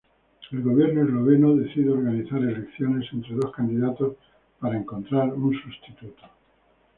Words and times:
El 0.51 0.63
gobierno 0.63 1.03
esloveno 1.03 1.55
decide 1.55 1.91
organizar 1.91 2.39
elecciones 2.39 3.07
entre 3.13 3.35
dos 3.35 3.51
candidatos 3.51 4.15
para 4.59 4.75
encontrar 4.75 5.31
un 5.31 5.53
sustituto. 5.53 6.23